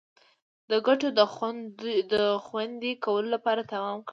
[0.69, 1.07] د ګټو
[2.13, 2.15] د
[2.45, 4.09] خوندي کولو لپاره تمام کړ.